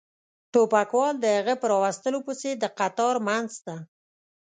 ټوپکوال 0.51 1.15
د 1.19 1.25
هغه 1.37 1.53
په 1.61 1.65
را 1.71 1.77
وستلو 1.83 2.19
پسې 2.27 2.51
د 2.55 2.63
قطار 2.79 3.15
منځ 3.27 3.51
ته. 3.65 3.75